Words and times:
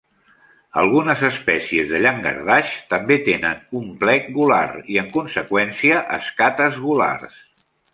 Algunes 0.83 1.21
espècies 1.27 1.91
de 1.91 1.99
llangardaix 2.05 2.73
també 2.95 3.19
tenen 3.29 3.63
un 3.83 3.87
plec 4.03 4.29
gular 4.41 4.67
i, 4.83 5.01
en 5.07 5.15
conseqüència, 5.21 6.05
escates 6.23 6.87
gulars. 6.91 7.43